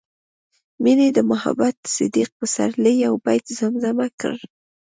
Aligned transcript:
مينې 0.83 1.07
د 1.17 1.19
محمد 1.31 1.75
صديق 1.95 2.29
پسرلي 2.39 2.93
يو 3.05 3.13
بيت 3.25 3.45
زمزمه 3.59 4.07
کړ 4.19 4.35